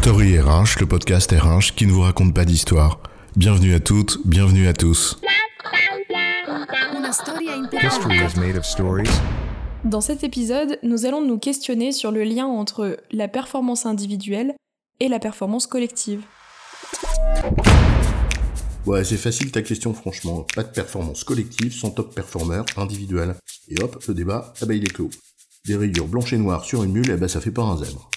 [0.00, 3.00] Story RH, le podcast RH qui ne vous raconte pas d'histoire.
[3.36, 5.18] Bienvenue à toutes, bienvenue à tous.
[7.82, 9.10] History is made of stories.
[9.84, 14.54] Dans cet épisode, nous allons nous questionner sur le lien entre la performance individuelle
[15.00, 16.22] et la performance collective.
[18.86, 20.46] Ouais, c'est facile ta question, franchement.
[20.54, 23.34] Pas de performance collective sans top performeur individuel.
[23.68, 25.10] Et hop, le débat, ah bah il est clos.
[25.66, 28.08] Des rayures blanches et noires sur une mule, eh bah ça fait pas un zèbre.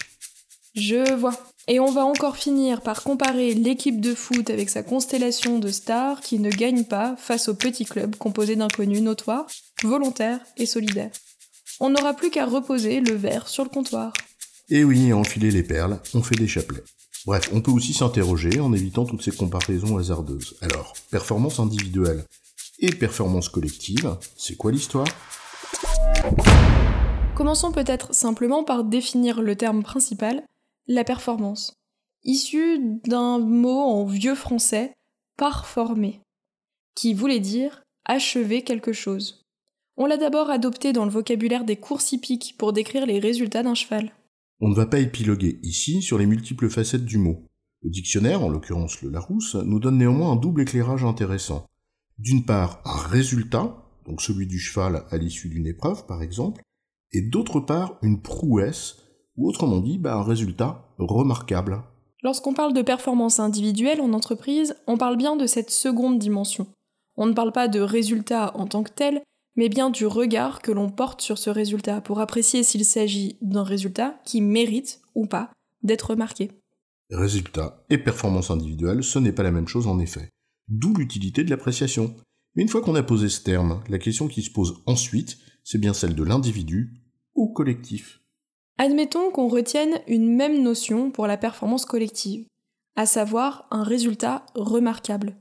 [0.74, 1.34] Je vois.
[1.68, 6.20] Et on va encore finir par comparer l'équipe de foot avec sa constellation de stars
[6.20, 9.46] qui ne gagne pas face au petit club composé d'inconnus notoires,
[9.84, 11.12] volontaires et solidaires.
[11.78, 14.12] On n'aura plus qu'à reposer le verre sur le comptoir.
[14.70, 16.82] Et oui, enfiler les perles, on fait des chapelets.
[17.26, 20.56] Bref, on peut aussi s'interroger en évitant toutes ces comparaisons hasardeuses.
[20.62, 22.24] Alors, performance individuelle
[22.80, 25.06] et performance collective, c'est quoi l'histoire?
[27.36, 30.42] Commençons peut-être simplement par définir le terme principal,
[30.86, 31.74] la performance,
[32.24, 34.94] issu d'un mot en vieux français,
[35.36, 36.20] parformer,
[36.94, 39.44] qui voulait dire achever quelque chose.
[39.96, 43.74] On l'a d'abord adopté dans le vocabulaire des courses hippiques pour décrire les résultats d'un
[43.74, 44.12] cheval.
[44.60, 47.46] On ne va pas épiloguer ici sur les multiples facettes du mot.
[47.82, 51.66] Le dictionnaire, en l'occurrence le Larousse, nous donne néanmoins un double éclairage intéressant.
[52.18, 56.62] D'une part, un résultat, donc celui du cheval à l'issue d'une épreuve par exemple,
[57.12, 58.96] et d'autre part, une prouesse,
[59.36, 61.82] ou autrement dit, bah, un résultat remarquable.
[62.22, 66.66] Lorsqu'on parle de performance individuelle en entreprise, on parle bien de cette seconde dimension.
[67.16, 69.22] On ne parle pas de résultat en tant que tel,
[69.56, 73.64] mais bien du regard que l'on porte sur ce résultat pour apprécier s'il s'agit d'un
[73.64, 75.50] résultat qui mérite ou pas
[75.82, 76.50] d'être remarqué.
[77.10, 80.30] Résultat et performance individuelle, ce n'est pas la même chose en effet.
[80.68, 82.14] D'où l'utilité de l'appréciation.
[82.54, 85.78] Mais une fois qu'on a posé ce terme, la question qui se pose ensuite, c'est
[85.78, 86.94] bien celle de l'individu
[87.34, 88.21] ou collectif.
[88.78, 92.46] Admettons qu'on retienne une même notion pour la performance collective,
[92.96, 95.36] à savoir un résultat remarquable.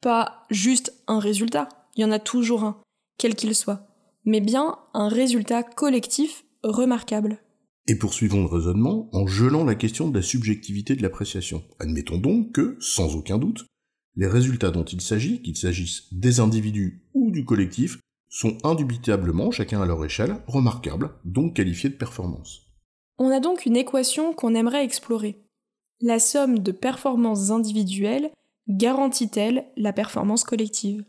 [0.00, 2.80] Pas juste un résultat, il y en a toujours un,
[3.18, 3.88] quel qu'il soit,
[4.24, 7.38] mais bien un résultat collectif remarquable.
[7.86, 11.64] Et poursuivons le raisonnement en gelant la question de la subjectivité de l'appréciation.
[11.78, 13.66] Admettons donc que, sans aucun doute,
[14.14, 19.80] les résultats dont il s'agit, qu'il s'agisse des individus ou du collectif, sont indubitablement, chacun
[19.80, 22.62] à leur échelle, remarquables, donc qualifiés de performance.
[23.18, 25.42] On a donc une équation qu'on aimerait explorer.
[26.00, 28.30] La somme de performances individuelles
[28.68, 31.04] garantit-elle la performance collective?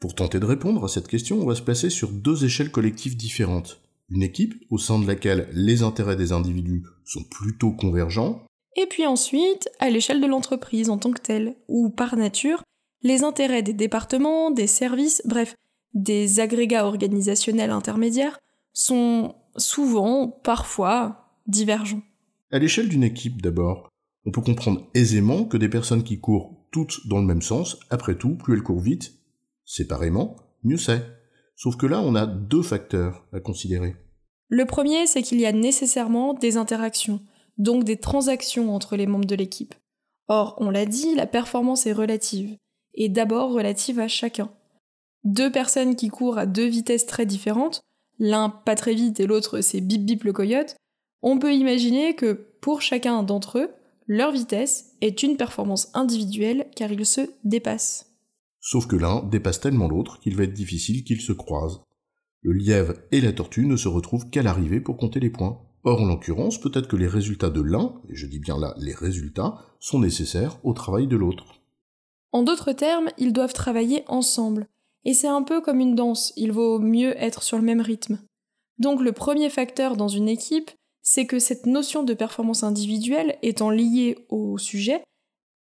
[0.00, 3.16] Pour tenter de répondre à cette question, on va se placer sur deux échelles collectives
[3.16, 3.80] différentes.
[4.10, 8.42] Une équipe, au sein de laquelle les intérêts des individus sont plutôt convergents.
[8.76, 12.62] Et puis ensuite, à l'échelle de l'entreprise en tant que telle, où par nature,
[13.02, 15.54] les intérêts des départements, des services, bref,
[15.94, 18.38] des agrégats organisationnels intermédiaires
[18.72, 22.02] sont souvent, parfois, divergents.
[22.50, 23.88] À l'échelle d'une équipe d'abord,
[24.26, 28.16] on peut comprendre aisément que des personnes qui courent toutes dans le même sens, après
[28.16, 29.14] tout, plus elles courent vite,
[29.64, 31.04] séparément, mieux c'est.
[31.56, 33.96] Sauf que là, on a deux facteurs à considérer.
[34.48, 37.20] Le premier, c'est qu'il y a nécessairement des interactions,
[37.58, 39.74] donc des transactions entre les membres de l'équipe.
[40.28, 42.56] Or, on l'a dit, la performance est relative,
[42.94, 44.50] et d'abord relative à chacun.
[45.24, 47.80] Deux personnes qui courent à deux vitesses très différentes,
[48.18, 50.76] l'un pas très vite et l'autre c'est bip bip le coyote,
[51.22, 53.70] on peut imaginer que pour chacun d'entre eux,
[54.06, 58.12] leur vitesse est une performance individuelle car ils se dépassent.
[58.60, 61.82] Sauf que l'un dépasse tellement l'autre qu'il va être difficile qu'ils se croisent.
[62.42, 65.58] Le lièvre et la tortue ne se retrouvent qu'à l'arrivée pour compter les points.
[65.82, 68.94] Or, en l'occurrence, peut-être que les résultats de l'un, et je dis bien là les
[68.94, 71.62] résultats, sont nécessaires au travail de l'autre.
[72.32, 74.66] En d'autres termes, ils doivent travailler ensemble.
[75.04, 78.18] Et c'est un peu comme une danse, il vaut mieux être sur le même rythme.
[78.78, 80.70] Donc le premier facteur dans une équipe,
[81.02, 85.02] c'est que cette notion de performance individuelle étant liée au sujet,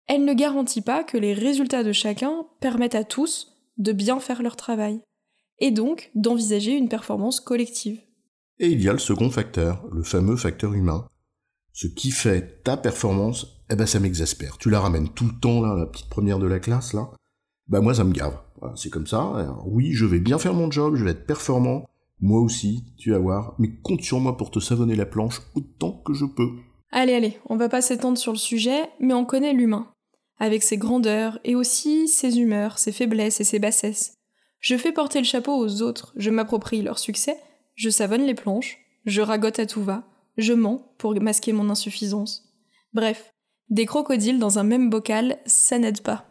[0.07, 4.43] elle ne garantit pas que les résultats de chacun permettent à tous de bien faire
[4.43, 5.01] leur travail,
[5.59, 8.01] et donc d'envisager une performance collective.
[8.59, 11.07] Et il y a le second facteur, le fameux facteur humain.
[11.73, 14.59] Ce qui fait ta performance, eh ben ça m'exaspère.
[14.59, 17.11] Tu la ramènes tout le temps, là, la petite première de la classe, là.
[17.69, 18.37] Bah moi ça me gave.
[18.77, 19.55] C'est comme ça.
[19.67, 21.85] oui, je vais bien faire mon job, je vais être performant.
[22.21, 23.55] Moi aussi, tu vas voir.
[23.59, 26.51] Mais compte sur moi pour te savonner la planche autant que je peux.
[26.93, 29.87] Allez, allez, on va pas s'étendre sur le sujet, mais on connaît l'humain
[30.41, 34.17] avec ses grandeurs et aussi ses humeurs, ses faiblesses et ses bassesses.
[34.59, 37.37] Je fais porter le chapeau aux autres, je m'approprie leur succès,
[37.77, 40.05] je savonne les planches, je ragote à tout va,
[40.37, 42.51] je mens pour masquer mon insuffisance.
[42.93, 43.33] Bref,
[43.69, 46.27] des crocodiles dans un même bocal, ça n'aide pas.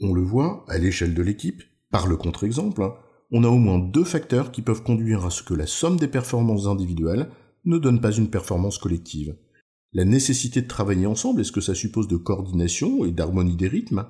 [0.00, 1.62] On le voit, à l'échelle de l'équipe,
[1.94, 2.90] par le contre-exemple,
[3.30, 6.08] on a au moins deux facteurs qui peuvent conduire à ce que la somme des
[6.08, 7.28] performances individuelles
[7.66, 9.36] ne donne pas une performance collective.
[9.92, 14.06] la nécessité de travailler ensemble, est-ce que ça suppose de coordination et d'harmonie des rythmes,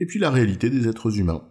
[0.00, 1.48] et puis la réalité des êtres humains.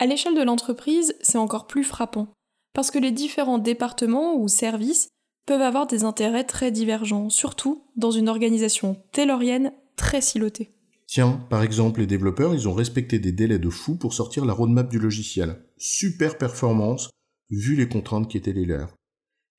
[0.00, 2.26] À l'échelle de l'entreprise, c'est encore plus frappant,
[2.74, 5.08] parce que les différents départements ou services
[5.46, 10.75] peuvent avoir des intérêts très divergents, surtout dans une organisation taylorienne très silotée.
[11.16, 14.52] Tiens, par exemple, les développeurs, ils ont respecté des délais de fou pour sortir la
[14.52, 15.62] roadmap du logiciel.
[15.78, 17.08] Super performance,
[17.48, 18.94] vu les contraintes qui étaient les leurs.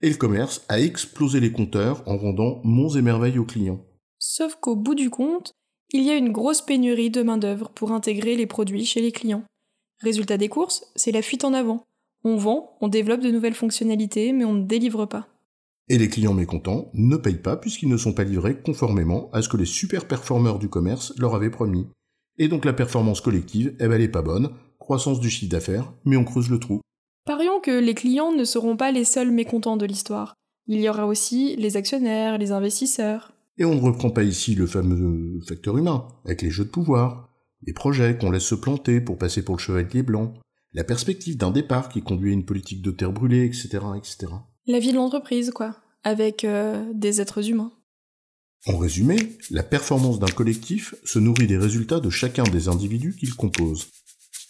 [0.04, 3.83] Et le commerce a explosé les compteurs en rendant monts et merveilles aux clients.
[4.19, 5.51] Sauf qu'au bout du compte,
[5.94, 9.44] il y a une grosse pénurie de main-d'œuvre pour intégrer les produits chez les clients.
[10.03, 11.81] Résultat des courses, c'est la fuite en avant.
[12.24, 15.27] On vend, on développe de nouvelles fonctionnalités, mais on ne délivre pas.
[15.89, 19.48] Et les clients mécontents ne payent pas puisqu'ils ne sont pas livrés conformément à ce
[19.48, 21.88] que les super performeurs du commerce leur avaient promis.
[22.38, 25.94] Et donc la performance collective, eh ben, elle est pas bonne, croissance du chiffre d'affaires,
[26.06, 26.81] mais on creuse le trou.
[27.25, 30.34] Parions que les clients ne seront pas les seuls mécontents de l'histoire.
[30.68, 33.34] Il y aura aussi les actionnaires, les investisseurs.
[33.57, 37.30] Et on ne reprend pas ici le fameux facteur humain, avec les jeux de pouvoir,
[37.66, 40.34] les projets qu'on laisse se planter pour passer pour le chevalier blanc,
[40.74, 44.28] la perspective d'un départ qui conduit à une politique de terre brûlée, etc., etc.
[44.69, 47.72] La vie de l'entreprise, quoi, avec euh, des êtres humains.
[48.66, 53.34] En résumé, la performance d'un collectif se nourrit des résultats de chacun des individus qu'il
[53.34, 53.88] compose.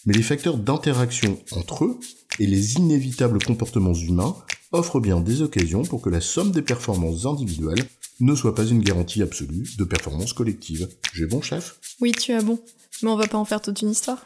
[0.07, 1.99] Mais les facteurs d'interaction entre eux
[2.39, 4.35] et les inévitables comportements humains
[4.71, 7.85] offrent bien des occasions pour que la somme des performances individuelles
[8.19, 10.89] ne soit pas une garantie absolue de performance collective.
[11.13, 11.79] J'ai bon, chef?
[11.99, 12.59] Oui, tu as bon.
[13.03, 14.25] Mais on va pas en faire toute une histoire.